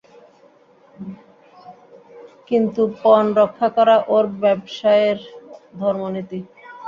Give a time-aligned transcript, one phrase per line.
[2.47, 5.19] কিন্তু পণ রক্ষা করা ওর ব্যাবসায়ের
[5.79, 6.39] ধর্মনীতি।